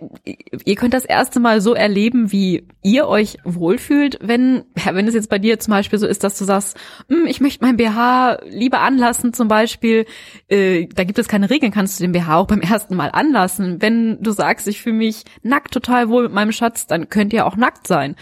ihr 0.65 0.77
könnt 0.77 0.95
das 0.95 1.05
erste 1.05 1.41
Mal 1.41 1.61
so 1.61 1.75
erleben, 1.75 2.31
wie 2.31 2.67
ihr 2.83 3.09
euch 3.09 3.39
wohlfühlt, 3.45 4.19
wenn, 4.21 4.65
wenn 4.75 5.09
es 5.09 5.15
jetzt 5.15 5.31
bei 5.31 5.39
dir 5.39 5.59
zum 5.59 5.73
Beispiel 5.73 5.99
so 5.99 6.07
ist, 6.07 6.25
dass 6.25 6.39
du 6.39 6.45
sagst, 6.45 6.77
hm, 7.09 7.27
ich 7.27 7.41
möchte 7.41 7.65
mein 7.65 7.77
BH 7.77 8.39
lieber 8.49 8.81
anlassen 8.81 9.33
zum 9.33 9.49
Beispiel, 9.49 10.07
äh, 10.49 10.87
da 10.95 11.05
gibt 11.05 11.19
es 11.19 11.29
keine 11.29 11.51
Regeln, 11.51 11.73
kannst 11.73 11.99
du 11.99 12.05
den 12.05 12.13
BH 12.13 12.37
auch 12.37 12.47
beim 12.47 12.61
ersten 12.61 12.97
Mal 12.97 13.11
anlassen. 13.11 13.81
Wenn 13.81 14.23
du 14.23 14.31
sagst, 14.33 14.69
ich 14.69 14.83
fühle 14.83 14.97
mich 14.97 15.25
nackt 15.43 15.73
total 15.73 16.09
wohl 16.09 16.25
mit 16.25 16.33
meinem 16.33 16.53
Schatz, 16.53 16.87
dann 16.87 17.09
könnt 17.09 17.33
ihr 17.33 17.47
auch 17.47 17.57
nackt 17.57 17.87
sein. 17.87 18.17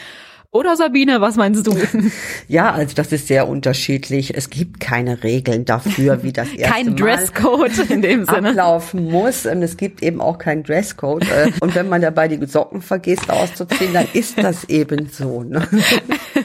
Oder 0.50 0.76
Sabine, 0.76 1.21
was 1.21 1.37
meinst 1.37 1.67
du? 1.67 1.76
Ja, 2.49 2.73
also 2.73 2.95
das 2.95 3.12
ist 3.12 3.26
sehr 3.29 3.49
unterschiedlich. 3.49 4.37
Es 4.37 4.50
gibt 4.50 4.81
keine 4.81 5.23
Regeln 5.25 5.65
dafür, 5.65 6.23
wie 6.23 6.33
das 6.33 6.49
erste 6.55 6.75
Kein 6.75 6.97
Dresscode 6.97 7.91
in 7.91 8.03
dem 8.03 8.25
Sinne. 8.25 8.50
ablaufen 8.50 9.11
muss. 9.11 9.47
Und 9.47 9.62
es 9.62 9.76
gibt 9.76 10.03
eben 10.03 10.21
auch 10.21 10.38
keinen 10.38 10.62
Dresscode. 10.62 11.25
Äh, 11.25 11.50
und 11.61 11.75
wenn 11.75 11.88
man 11.88 12.00
dabei 12.03 12.29
die 12.29 12.45
Socken 12.47 12.83
vergisst 12.83 13.29
auszuziehen, 13.31 13.93
dann 13.93 14.07
ist 14.12 14.38
das 14.43 14.65
eben 14.65 15.09
so. 15.11 15.43
Ne? 15.43 15.67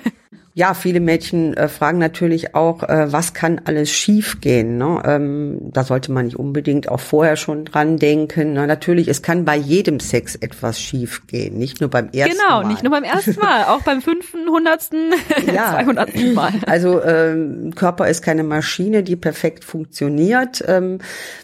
ja, 0.54 0.74
viele 0.74 1.00
Mädchen 1.00 1.56
äh, 1.56 1.70
fragen 1.70 1.98
natürlich 1.98 2.56
auch, 2.56 2.84
äh, 2.84 3.12
was 3.12 3.34
kann 3.34 3.62
alles 3.64 3.90
schiefgehen? 3.90 4.78
Ne? 4.78 5.02
Ähm, 5.06 5.72
da 5.72 5.86
sollte 5.86 6.12
man 6.12 6.26
nicht 6.26 6.38
unbedingt 6.38 6.90
auch 6.90 7.00
vorher 7.00 7.38
schon 7.38 7.64
dran 7.64 7.98
denken. 7.98 8.54
Na, 8.54 8.68
natürlich, 8.68 9.08
es 9.08 9.22
kann 9.22 9.46
bei 9.46 9.56
jedem 9.56 10.02
Sex 10.02 10.36
etwas 10.36 10.82
schiefgehen, 10.82 11.58
nicht 11.58 11.80
nur 11.80 11.90
beim 11.90 12.10
ersten 12.10 12.38
genau, 12.38 12.50
Mal. 12.50 12.58
Genau, 12.60 12.72
nicht 12.72 12.84
nur 12.84 12.92
beim 12.92 13.04
ersten 13.04 13.36
Mal, 13.40 13.64
auch 13.64 13.82
beim 13.84 14.02
fünften, 14.02 14.50
hundertsten, 14.50 15.14
zweihundertsten 15.46 16.34
Mal. 16.34 16.52
Also 16.68 17.02
ähm, 17.04 17.74
Körper 17.76 18.08
ist 18.08 18.22
keine 18.22 18.44
Maschine, 18.44 19.04
die 19.04 19.16
perfekt 19.16 19.64
funktioniert. 19.64 20.64
Ähm, 20.68 21.00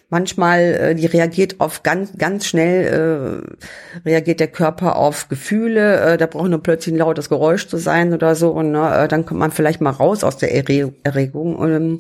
manchmal, 0.10 0.60
äh, 0.62 0.96
die 0.96 1.06
reagiert 1.06 1.60
auf 1.60 1.84
ganz, 1.84 2.18
ganz 2.18 2.46
schnell, 2.46 3.44
äh, 4.06 4.08
reagiert 4.08 4.40
der 4.40 4.48
Körper 4.48 4.96
auf 4.96 5.28
Gefühle. 5.30 6.00
Äh, 6.02 6.18
da 6.18 6.28
braucht 6.28 6.50
nur 6.50 6.64
plötzlich 6.64 6.96
ein 6.96 7.00
lautes 7.00 7.30
Geräusch 7.30 7.68
zu 7.68 7.78
sein 7.78 8.14
oder 8.14 8.36
so. 8.36 8.52
Und 8.52 8.72
ne, 8.72 8.97
äh, 9.04 9.08
dann 9.08 9.26
kommt 9.26 9.40
man 9.40 9.52
vielleicht 9.52 9.82
mal 9.82 9.92
raus 9.92 10.24
aus 10.24 10.38
der 10.38 10.54
Erregung. 10.54 11.64
Ähm, 11.64 12.00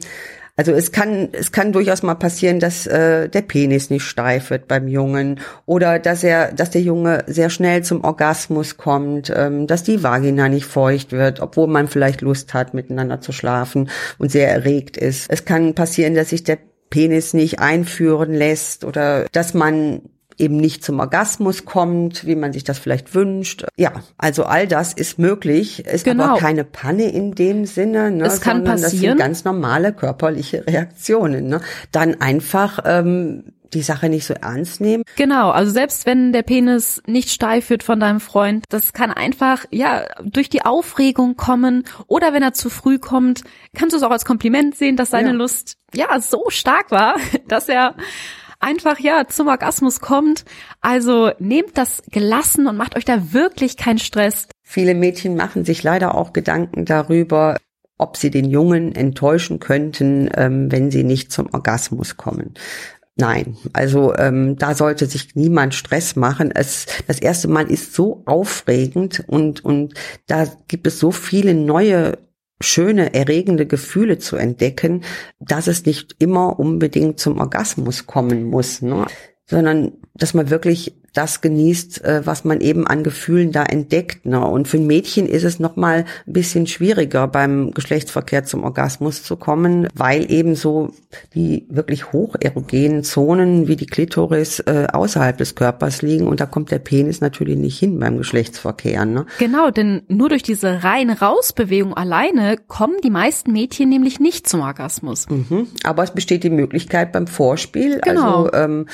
also 0.59 0.71
es 0.71 0.91
kann 0.91 1.29
es 1.33 1.51
kann 1.51 1.71
durchaus 1.71 2.01
mal 2.01 2.15
passieren, 2.15 2.59
dass 2.59 2.87
äh, 2.87 3.29
der 3.29 3.43
Penis 3.43 3.91
nicht 3.91 4.03
steif 4.03 4.49
wird 4.49 4.67
beim 4.67 4.87
Jungen 4.87 5.39
oder 5.67 5.99
dass 5.99 6.23
er 6.23 6.51
dass 6.51 6.71
der 6.71 6.81
Junge 6.81 7.23
sehr 7.27 7.51
schnell 7.51 7.83
zum 7.83 8.03
Orgasmus 8.03 8.75
kommt, 8.75 9.31
ähm, 9.33 9.67
dass 9.67 9.83
die 9.83 10.01
Vagina 10.01 10.49
nicht 10.49 10.65
feucht 10.65 11.11
wird, 11.11 11.41
obwohl 11.41 11.67
man 11.67 11.87
vielleicht 11.87 12.21
Lust 12.21 12.55
hat 12.55 12.73
miteinander 12.73 13.21
zu 13.21 13.33
schlafen 13.33 13.89
und 14.17 14.31
sehr 14.31 14.49
erregt 14.49 14.97
ist. 14.97 15.27
Es 15.29 15.45
kann 15.45 15.75
passieren, 15.75 16.15
dass 16.15 16.29
sich 16.29 16.43
der 16.43 16.57
Penis 16.89 17.35
nicht 17.35 17.59
einführen 17.59 18.33
lässt 18.33 18.83
oder 18.83 19.27
dass 19.31 19.53
man 19.53 20.01
eben 20.37 20.57
nicht 20.57 20.83
zum 20.83 20.99
Orgasmus 20.99 21.65
kommt, 21.65 22.25
wie 22.25 22.35
man 22.35 22.53
sich 22.53 22.63
das 22.63 22.79
vielleicht 22.79 23.15
wünscht. 23.15 23.65
Ja, 23.77 23.91
also 24.17 24.43
all 24.43 24.67
das 24.67 24.93
ist 24.93 25.19
möglich, 25.19 25.85
ist 25.85 26.05
genau. 26.05 26.25
aber 26.25 26.39
keine 26.39 26.63
Panne 26.63 27.09
in 27.09 27.33
dem 27.33 27.65
Sinne, 27.65 28.11
ne, 28.11 28.25
es 28.25 28.41
kann 28.41 28.63
passieren. 28.63 28.81
das 28.81 28.91
sind 28.91 29.17
ganz 29.17 29.43
normale 29.43 29.93
körperliche 29.93 30.65
Reaktionen. 30.67 31.47
Ne? 31.47 31.61
Dann 31.91 32.21
einfach 32.21 32.79
ähm, 32.85 33.45
die 33.73 33.81
Sache 33.81 34.09
nicht 34.09 34.25
so 34.25 34.33
ernst 34.33 34.81
nehmen. 34.81 35.03
Genau, 35.15 35.49
also 35.49 35.71
selbst 35.71 36.05
wenn 36.05 36.31
der 36.31 36.43
Penis 36.43 37.01
nicht 37.05 37.29
steif 37.29 37.69
wird 37.69 37.83
von 37.83 37.99
deinem 37.99 38.19
Freund, 38.19 38.65
das 38.69 38.93
kann 38.93 39.11
einfach 39.11 39.65
ja 39.71 40.05
durch 40.23 40.49
die 40.49 40.63
Aufregung 40.63 41.35
kommen 41.35 41.83
oder 42.07 42.33
wenn 42.33 42.43
er 42.43 42.53
zu 42.53 42.69
früh 42.69 42.99
kommt, 42.99 43.43
kannst 43.75 43.93
du 43.93 43.97
es 43.97 44.03
auch 44.03 44.11
als 44.11 44.25
Kompliment 44.25 44.75
sehen, 44.75 44.95
dass 44.95 45.09
seine 45.09 45.29
ja. 45.29 45.33
Lust 45.33 45.77
ja 45.93 46.19
so 46.19 46.45
stark 46.49 46.91
war, 46.91 47.15
dass 47.47 47.69
er 47.69 47.95
einfach 48.59 48.99
ja 48.99 49.27
zum 49.27 49.47
Orgasmus 49.47 49.99
kommt. 49.99 50.45
Also 50.81 51.31
nehmt 51.39 51.77
das 51.77 52.03
gelassen 52.11 52.67
und 52.67 52.77
macht 52.77 52.95
euch 52.95 53.05
da 53.05 53.33
wirklich 53.33 53.77
keinen 53.77 53.99
Stress. 53.99 54.47
Viele 54.63 54.93
Mädchen 54.93 55.35
machen 55.35 55.65
sich 55.65 55.83
leider 55.83 56.15
auch 56.15 56.33
Gedanken 56.33 56.85
darüber, 56.85 57.57
ob 57.97 58.17
sie 58.17 58.29
den 58.29 58.45
Jungen 58.45 58.95
enttäuschen 58.95 59.59
könnten, 59.59 60.29
ähm, 60.35 60.71
wenn 60.71 60.91
sie 60.91 61.03
nicht 61.03 61.31
zum 61.31 61.47
Orgasmus 61.53 62.17
kommen. 62.17 62.53
Nein, 63.19 63.57
also 63.73 64.15
ähm, 64.15 64.57
da 64.57 64.75
sollte 64.75 65.07
sich 65.07 65.35
niemand 65.35 65.73
Stress 65.73 66.15
machen. 66.15 66.51
Es, 66.53 66.85
das 67.07 67.17
erste 67.17 67.47
Mal 67.47 67.71
ist 67.71 67.95
so 67.95 68.21
aufregend 68.27 69.23
und 69.25 69.65
und 69.65 69.95
da 70.27 70.45
gibt 70.67 70.85
es 70.85 70.99
so 70.99 71.09
viele 71.11 71.55
neue 71.55 72.19
schöne, 72.59 73.13
erregende 73.13 73.65
Gefühle 73.65 74.17
zu 74.17 74.35
entdecken, 74.35 75.03
dass 75.39 75.67
es 75.67 75.85
nicht 75.85 76.15
immer 76.19 76.59
unbedingt 76.59 77.19
zum 77.19 77.39
Orgasmus 77.39 78.05
kommen 78.05 78.45
muss, 78.45 78.81
ne? 78.81 79.05
sondern 79.45 79.93
dass 80.17 80.33
man 80.33 80.49
wirklich 80.49 80.93
das 81.17 81.41
genießt, 81.41 82.03
äh, 82.03 82.21
was 82.25 82.45
man 82.45 82.61
eben 82.61 82.85
an 82.85 83.03
Gefühlen 83.03 83.51
da 83.51 83.63
entdeckt. 83.63 84.25
Ne? 84.25 84.45
Und 84.45 84.67
für 84.67 84.77
ein 84.77 84.85
Mädchen 84.85 85.25
ist 85.25 85.43
es 85.43 85.59
noch 85.59 85.75
mal 85.75 86.05
ein 86.27 86.33
bisschen 86.33 86.67
schwieriger, 86.67 87.27
beim 87.27 87.71
Geschlechtsverkehr 87.71 88.43
zum 88.43 88.63
Orgasmus 88.63 89.23
zu 89.23 89.35
kommen, 89.35 89.87
weil 89.95 90.31
eben 90.31 90.55
so 90.55 90.91
die 91.33 91.65
wirklich 91.69 92.11
hocherogenen 92.13 93.03
Zonen 93.03 93.67
wie 93.67 93.75
die 93.75 93.87
Klitoris 93.87 94.59
äh, 94.59 94.87
außerhalb 94.91 95.37
des 95.37 95.55
Körpers 95.55 96.01
liegen 96.01 96.27
und 96.27 96.39
da 96.39 96.45
kommt 96.45 96.69
der 96.69 96.79
Penis 96.79 97.19
natürlich 97.19 97.57
nicht 97.57 97.79
hin 97.79 97.99
beim 97.99 98.17
Geschlechtsverkehr. 98.17 99.05
Ne? 99.05 99.25
Genau, 99.39 99.71
denn 99.71 100.03
nur 100.07 100.29
durch 100.29 100.43
diese 100.43 100.83
rein 100.83 101.09
Rausbewegung 101.09 101.95
alleine 101.95 102.57
kommen 102.67 102.97
die 103.03 103.09
meisten 103.09 103.51
Mädchen 103.51 103.89
nämlich 103.89 104.19
nicht 104.19 104.47
zum 104.47 104.61
Orgasmus. 104.61 105.27
Mhm. 105.29 105.67
Aber 105.83 106.03
es 106.03 106.11
besteht 106.11 106.43
die 106.43 106.49
Möglichkeit 106.51 107.11
beim 107.11 107.25
Vorspiel, 107.25 107.99
genau. 108.01 108.45
also 108.45 108.53
ähm, 108.53 108.85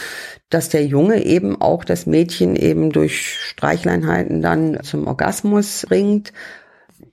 dass 0.50 0.70
der 0.70 0.86
Junge 0.86 1.13
eben 1.18 1.60
auch 1.62 1.84
das 1.84 2.06
Mädchen 2.06 2.56
eben 2.56 2.92
durch 2.92 3.28
Streichleinheiten 3.40 4.42
dann 4.42 4.80
zum 4.84 5.08
Orgasmus 5.08 5.88
ringt. 5.90 6.34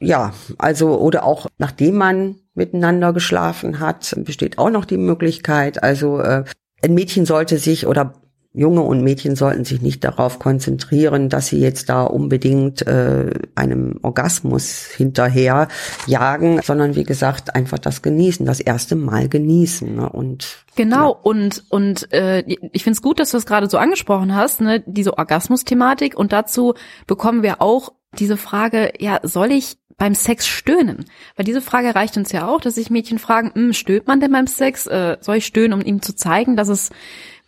Ja, 0.01 0.33
also 0.59 0.99
oder 0.99 1.25
auch 1.25 1.47
nachdem 1.59 1.97
man 1.97 2.37
miteinander 2.55 3.13
geschlafen 3.13 3.81
hat, 3.81 4.15
besteht 4.19 4.59
auch 4.59 4.71
noch 4.71 4.85
die 4.85 4.99
Möglichkeit. 4.99 5.83
Also 5.83 6.21
äh, 6.21 6.45
ein 6.83 6.95
Mädchen 6.95 7.27
sollte 7.27 7.59
sich 7.59 7.87
oder 7.87 8.15
Junge 8.53 8.81
und 8.81 9.05
Mädchen 9.05 9.37
sollten 9.37 9.65
sich 9.65 9.81
nicht 9.81 10.03
darauf 10.03 10.41
konzentrieren, 10.41 11.29
dass 11.29 11.47
sie 11.47 11.61
jetzt 11.61 11.89
da 11.89 12.03
unbedingt 12.03 12.85
äh, 12.85 13.31
einem 13.55 14.01
Orgasmus 14.03 14.87
hinterher 14.87 15.69
jagen, 16.07 16.61
sondern 16.61 16.97
wie 16.97 17.05
gesagt 17.05 17.55
einfach 17.55 17.79
das 17.79 18.03
genießen, 18.03 18.45
das 18.45 18.59
erste 18.59 18.97
Mal 18.97 19.29
genießen 19.29 19.95
ne? 19.95 20.09
und 20.09 20.65
genau 20.75 21.13
ja. 21.13 21.21
und 21.23 21.65
und 21.69 22.13
äh, 22.13 22.41
ich 22.73 22.83
finde 22.83 22.97
es 22.97 23.03
gut, 23.03 23.21
dass 23.21 23.31
du 23.31 23.37
es 23.37 23.47
gerade 23.47 23.71
so 23.71 23.79
angesprochen 23.79 24.35
hast, 24.35 24.61
ne, 24.61 24.83
diese 24.85 25.17
Orgasmus-Thematik 25.17 26.19
und 26.19 26.33
dazu 26.33 26.75
bekommen 27.07 27.45
wir 27.45 27.63
auch 27.63 27.93
diese 28.19 28.37
Frage, 28.37 28.93
ja, 28.99 29.21
soll 29.23 29.53
ich 29.53 29.77
beim 29.97 30.15
Sex 30.15 30.49
stöhnen? 30.49 31.05
Weil 31.37 31.45
diese 31.45 31.61
Frage 31.61 31.95
reicht 31.95 32.17
uns 32.17 32.33
ja 32.33 32.49
auch, 32.49 32.61
dass 32.61 32.77
sich 32.77 32.91
Mädchen 32.91 33.19
fragen, 33.19 33.53
hm, 33.55 33.75
stöhnt 33.75 34.07
man 34.07 34.19
denn 34.19 34.33
beim 34.33 34.47
Sex? 34.47 34.87
Äh, 34.87 35.19
soll 35.21 35.37
ich 35.37 35.47
stöhnen, 35.47 35.75
um 35.75 35.85
ihm 35.85 36.01
zu 36.03 36.17
zeigen, 36.17 36.57
dass 36.57 36.69
es 36.69 36.91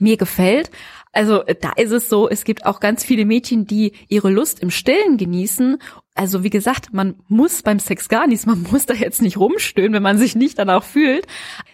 mir 0.03 0.17
gefällt. 0.17 0.71
Also 1.13 1.43
da 1.61 1.73
ist 1.77 1.91
es 1.91 2.09
so, 2.09 2.29
es 2.29 2.45
gibt 2.45 2.65
auch 2.65 2.81
ganz 2.81 3.05
viele 3.05 3.27
Mädchen, 3.27 3.67
die 3.67 3.93
ihre 4.09 4.31
Lust 4.31 4.61
im 4.61 4.71
Stillen 4.71 5.19
genießen. 5.19 5.79
Also 6.15 6.43
wie 6.43 6.51
gesagt, 6.51 6.93
man 6.93 7.17
muss 7.29 7.63
beim 7.63 7.79
Sex 7.79 8.09
gar 8.09 8.27
nichts, 8.27 8.47
man 8.47 8.63
muss 8.71 8.87
da 8.87 8.95
jetzt 8.95 9.21
nicht 9.21 9.37
rumstöhnen, 9.37 9.93
wenn 9.93 10.03
man 10.03 10.17
sich 10.17 10.35
nicht 10.35 10.59
danach 10.59 10.85
fühlt. 10.85 11.27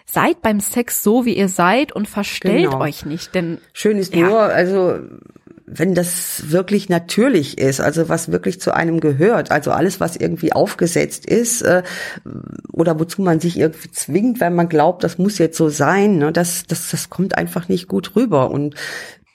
Seid 0.06 0.42
beim 0.42 0.58
Sex 0.58 1.02
so, 1.04 1.24
wie 1.24 1.36
ihr 1.36 1.48
seid 1.48 1.92
und 1.92 2.08
verstellt 2.08 2.70
genau. 2.70 2.80
euch 2.80 3.04
nicht, 3.04 3.34
denn 3.34 3.58
schön 3.72 3.98
ist 3.98 4.14
ja. 4.14 4.28
nur, 4.28 4.40
also 4.40 4.98
wenn 5.70 5.94
das 5.94 6.50
wirklich 6.50 6.88
natürlich 6.88 7.58
ist, 7.58 7.80
also 7.80 8.08
was 8.08 8.32
wirklich 8.32 8.60
zu 8.60 8.72
einem 8.72 9.00
gehört, 9.00 9.50
also 9.50 9.70
alles, 9.70 10.00
was 10.00 10.16
irgendwie 10.16 10.52
aufgesetzt 10.52 11.26
ist 11.26 11.62
äh, 11.62 11.82
oder 12.72 12.98
wozu 12.98 13.22
man 13.22 13.40
sich 13.40 13.58
irgendwie 13.58 13.90
zwingt, 13.90 14.40
weil 14.40 14.50
man 14.50 14.68
glaubt, 14.68 15.04
das 15.04 15.18
muss 15.18 15.38
jetzt 15.38 15.56
so 15.56 15.68
sein, 15.68 16.18
ne, 16.18 16.32
das, 16.32 16.64
das, 16.66 16.90
das 16.90 17.10
kommt 17.10 17.36
einfach 17.36 17.68
nicht 17.68 17.88
gut 17.88 18.16
rüber 18.16 18.50
und 18.50 18.74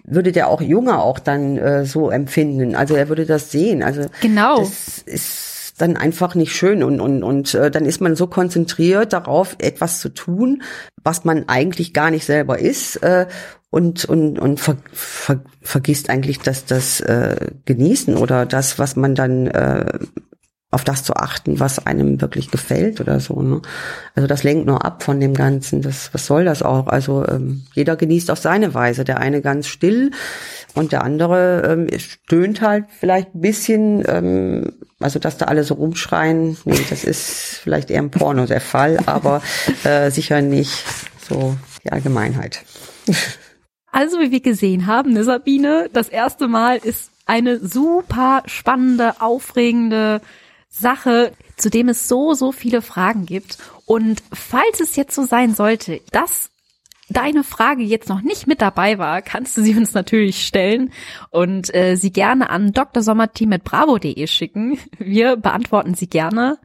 würde 0.05 0.31
der 0.31 0.49
auch 0.49 0.61
Junge 0.61 0.99
auch 0.99 1.19
dann 1.19 1.57
äh, 1.57 1.85
so 1.85 2.09
empfinden. 2.09 2.75
Also 2.75 2.95
er 2.95 3.07
würde 3.09 3.25
das 3.25 3.51
sehen. 3.51 3.83
Also 3.83 4.05
genau. 4.21 4.59
das 4.59 4.99
ist 5.05 5.53
dann 5.77 5.97
einfach 5.97 6.35
nicht 6.35 6.55
schön 6.55 6.83
und 6.83 6.99
und 6.99 7.23
und 7.23 7.53
äh, 7.55 7.71
dann 7.71 7.85
ist 7.85 8.01
man 8.01 8.15
so 8.15 8.27
konzentriert 8.27 9.13
darauf, 9.13 9.55
etwas 9.59 9.99
zu 9.99 10.09
tun, 10.09 10.61
was 11.03 11.25
man 11.25 11.47
eigentlich 11.47 11.93
gar 11.93 12.11
nicht 12.11 12.25
selber 12.25 12.59
ist 12.59 12.97
äh, 12.97 13.27
und 13.73 14.05
und 14.05 14.37
und 14.37 14.59
ver, 14.59 14.77
ver, 14.91 15.41
vergisst 15.63 16.11
eigentlich, 16.11 16.37
dass 16.37 16.65
das 16.65 17.01
äh, 17.01 17.47
genießen 17.65 18.15
oder 18.15 18.45
das, 18.45 18.77
was 18.77 18.95
man 18.95 19.15
dann 19.15 19.47
äh, 19.47 19.97
auf 20.69 20.83
das 20.83 21.03
zu 21.03 21.15
achten, 21.15 21.59
was 21.59 21.85
einem 21.85 22.21
wirklich 22.21 22.51
gefällt 22.51 23.01
oder 23.01 23.19
so. 23.19 23.41
Ne? 23.41 23.61
Also 24.13 24.27
das 24.27 24.43
lenkt 24.43 24.67
nur 24.67 24.85
ab 24.85 25.01
von 25.01 25.19
dem 25.19 25.33
Ganzen. 25.33 25.81
Das, 25.81 26.13
was 26.13 26.27
soll 26.27 26.45
das 26.45 26.61
auch? 26.61 26.85
Also 26.85 27.27
ähm, 27.27 27.63
jeder 27.73 27.95
genießt 27.95 28.29
auf 28.29 28.39
seine 28.39 28.75
Weise. 28.75 29.03
Der 29.03 29.17
eine 29.17 29.41
ganz 29.41 29.67
still 29.67 30.11
und 30.75 30.91
der 30.91 31.03
andere 31.03 31.63
ähm, 31.67 31.99
stöhnt 31.99 32.61
halt 32.61 32.85
vielleicht 32.99 33.33
ein 33.33 33.41
bisschen. 33.41 34.03
Ähm, 34.07 34.73
also 34.99 35.17
dass 35.17 35.37
da 35.37 35.45
alle 35.45 35.63
so 35.63 35.73
rumschreien, 35.73 36.57
nee, 36.65 36.79
das 36.91 37.03
ist 37.03 37.59
vielleicht 37.63 37.89
eher 37.89 37.99
im 37.99 38.11
Porno 38.11 38.45
der 38.45 38.61
Fall, 38.61 38.99
aber 39.07 39.41
äh, 39.83 40.11
sicher 40.11 40.41
nicht 40.41 40.85
so 41.27 41.57
die 41.83 41.91
Allgemeinheit. 41.91 42.63
Also 43.93 44.19
wie 44.19 44.31
wir 44.31 44.41
gesehen 44.41 44.87
haben, 44.87 45.13
ne 45.13 45.23
Sabine, 45.23 45.87
das 45.93 46.09
erste 46.09 46.47
Mal 46.47 46.77
ist 46.77 47.11
eine 47.27 47.59
super 47.59 48.41
spannende, 48.47 49.21
aufregende 49.21 50.19
Sache, 50.67 51.31
zu 51.57 51.69
dem 51.69 51.89
es 51.89 52.07
so, 52.07 52.33
so 52.33 52.51
viele 52.51 52.81
Fragen 52.81 53.27
gibt. 53.27 53.59
Und 53.85 54.23
falls 54.33 54.79
es 54.79 54.95
jetzt 54.95 55.13
so 55.13 55.25
sein 55.25 55.53
sollte, 55.53 56.01
dass 56.11 56.49
deine 57.09 57.43
Frage 57.43 57.83
jetzt 57.83 58.09
noch 58.09 58.21
nicht 58.21 58.47
mit 58.47 58.61
dabei 58.61 58.97
war, 58.97 59.21
kannst 59.21 59.57
du 59.57 59.61
sie 59.61 59.75
uns 59.75 59.93
natürlich 59.93 60.45
stellen 60.45 60.91
und 61.29 61.73
äh, 61.75 61.95
sie 61.95 62.11
gerne 62.11 62.49
an 62.49 62.71
drsommerteam.bravo.de 62.71 64.27
schicken. 64.27 64.79
Wir 64.97 65.35
beantworten 65.35 65.93
sie 65.95 66.07
gerne. 66.07 66.57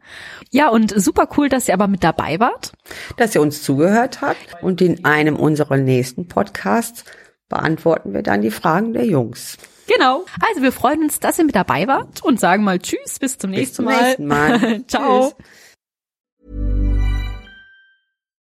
Ja, 0.50 0.68
und 0.68 0.92
super 1.00 1.28
cool, 1.36 1.48
dass 1.48 1.68
ihr 1.68 1.74
aber 1.74 1.88
mit 1.88 2.04
dabei 2.04 2.40
wart. 2.40 2.72
Dass 3.16 3.34
ihr 3.34 3.42
uns 3.42 3.62
zugehört 3.62 4.20
habt 4.20 4.62
und 4.62 4.80
in 4.80 5.04
einem 5.04 5.36
unserer 5.36 5.76
nächsten 5.76 6.28
Podcasts 6.28 7.04
beantworten 7.48 8.12
wir 8.12 8.22
dann 8.22 8.42
die 8.42 8.50
Fragen 8.50 8.92
der 8.92 9.06
Jungs. 9.06 9.56
Genau. 9.88 10.24
Also 10.46 10.62
wir 10.62 10.72
freuen 10.72 11.02
uns, 11.02 11.18
dass 11.18 11.38
ihr 11.38 11.44
mit 11.44 11.54
dabei 11.56 11.86
wart 11.86 12.22
und 12.22 12.38
sagen 12.38 12.62
mal 12.62 12.78
Tschüss, 12.78 13.18
bis 13.18 13.38
zum 13.38 13.50
nächsten 13.50 13.68
bis 13.68 13.76
zum 13.76 13.84
Mal. 13.86 14.02
Nächsten 14.02 14.26
Mal. 14.26 14.84
Ciao. 14.86 15.30
Tschüss. 15.30 15.46